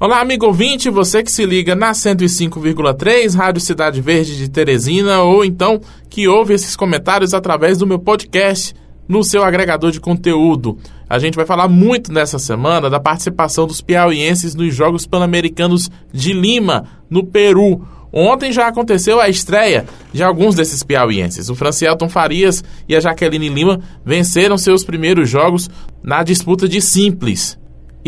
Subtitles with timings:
[0.00, 5.44] Olá, amigo ouvinte, você que se liga na 105,3 Rádio Cidade Verde de Teresina ou
[5.44, 8.76] então que ouve esses comentários através do meu podcast
[9.08, 10.78] no seu agregador de conteúdo.
[11.10, 16.32] A gente vai falar muito nessa semana da participação dos piauienses nos Jogos Pan-Americanos de
[16.32, 17.84] Lima, no Peru.
[18.12, 21.48] Ontem já aconteceu a estreia de alguns desses piauienses.
[21.48, 25.68] O Francielton Farias e a Jaqueline Lima venceram seus primeiros jogos
[26.04, 27.58] na disputa de simples.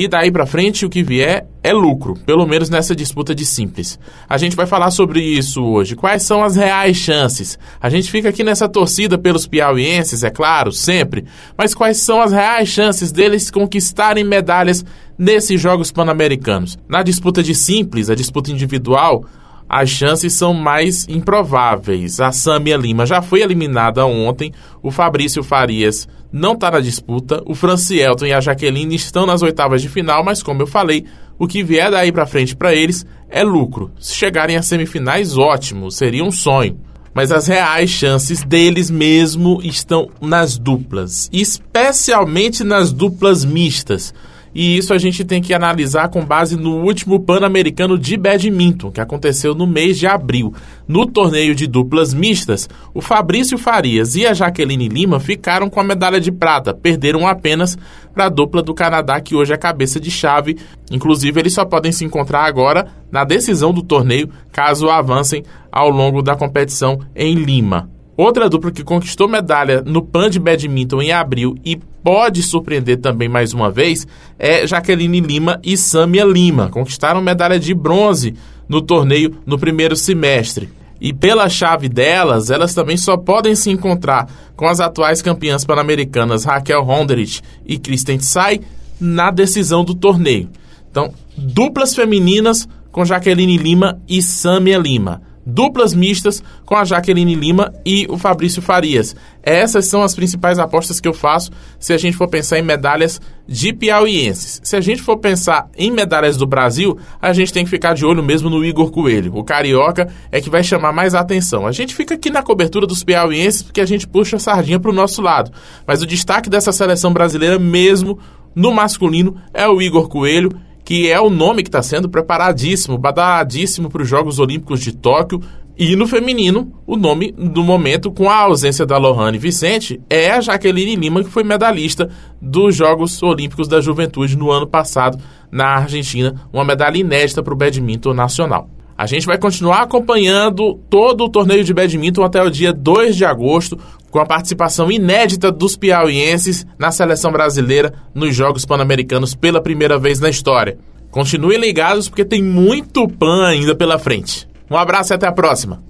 [0.00, 3.98] E daí para frente o que vier é lucro, pelo menos nessa disputa de simples.
[4.26, 5.94] A gente vai falar sobre isso hoje.
[5.94, 7.58] Quais são as reais chances?
[7.78, 12.32] A gente fica aqui nessa torcida pelos piauienses, é claro, sempre, mas quais são as
[12.32, 14.82] reais chances deles conquistarem medalhas
[15.18, 16.78] nesses Jogos Pan-Americanos?
[16.88, 19.26] Na disputa de simples, a disputa individual,
[19.70, 22.18] as chances são mais improváveis.
[22.18, 24.52] A Samia Lima já foi eliminada ontem,
[24.82, 29.80] o Fabrício Farias não está na disputa, o Francielton e a Jaqueline estão nas oitavas
[29.80, 31.04] de final, mas como eu falei,
[31.38, 33.92] o que vier daí para frente para eles é lucro.
[34.00, 36.80] Se chegarem às semifinais, ótimo, seria um sonho.
[37.14, 44.12] Mas as reais chances deles mesmo estão nas duplas, especialmente nas duplas mistas
[44.54, 49.00] e isso a gente tem que analisar com base no último Pan-Americano de Badminton, que
[49.00, 50.52] aconteceu no mês de abril.
[50.88, 55.84] No torneio de duplas mistas, o Fabrício Farias e a Jaqueline Lima ficaram com a
[55.84, 57.78] medalha de prata, perderam apenas
[58.12, 60.58] para a dupla do Canadá, que hoje é cabeça de chave.
[60.90, 66.22] Inclusive, eles só podem se encontrar agora na decisão do torneio, caso avancem ao longo
[66.22, 67.88] da competição em Lima.
[68.16, 73.28] Outra dupla que conquistou medalha no Pan de Badminton em abril e pode surpreender também
[73.28, 74.06] mais uma vez
[74.38, 76.68] é Jaqueline Lima e Samia Lima.
[76.68, 78.34] Conquistaram medalha de bronze
[78.68, 80.68] no torneio no primeiro semestre.
[81.00, 86.44] E pela chave delas, elas também só podem se encontrar com as atuais campeãs pan-americanas
[86.44, 88.60] Raquel Honderich e Kristen Tsai
[89.00, 90.50] na decisão do torneio.
[90.90, 97.72] Então, duplas femininas com Jaqueline Lima e Samia Lima duplas mistas com a Jaqueline Lima
[97.84, 99.16] e o Fabrício Farias.
[99.42, 103.20] Essas são as principais apostas que eu faço se a gente for pensar em medalhas
[103.46, 104.60] de piauienses.
[104.62, 108.04] Se a gente for pensar em medalhas do Brasil, a gente tem que ficar de
[108.04, 109.34] olho mesmo no Igor Coelho.
[109.34, 111.66] O carioca é que vai chamar mais atenção.
[111.66, 114.90] A gente fica aqui na cobertura dos piauienses porque a gente puxa a sardinha para
[114.90, 115.50] o nosso lado.
[115.86, 118.18] Mas o destaque dessa seleção brasileira mesmo
[118.54, 120.50] no masculino é o Igor Coelho
[120.90, 125.40] que é o nome que está sendo preparadíssimo, badadíssimo para os Jogos Olímpicos de Tóquio.
[125.78, 130.40] E no feminino, o nome do momento, com a ausência da Lohane Vicente, é a
[130.40, 132.10] Jaqueline Lima, que foi medalhista
[132.42, 137.56] dos Jogos Olímpicos da Juventude no ano passado na Argentina, uma medalha inédita para o
[137.56, 138.68] badminton nacional.
[139.00, 143.24] A gente vai continuar acompanhando todo o torneio de badminton até o dia 2 de
[143.24, 143.78] agosto,
[144.10, 150.20] com a participação inédita dos piauienses na seleção brasileira nos Jogos Pan-Americanos pela primeira vez
[150.20, 150.76] na história.
[151.10, 154.46] Continuem ligados porque tem muito PAN ainda pela frente.
[154.70, 155.82] Um abraço e até a próxima!